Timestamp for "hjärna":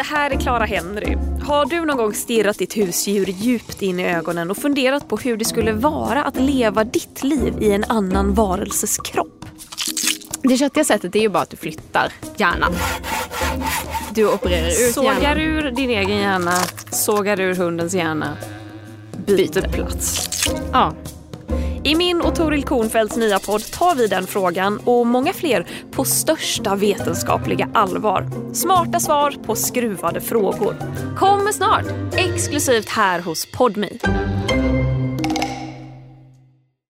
16.18-16.54, 17.94-18.36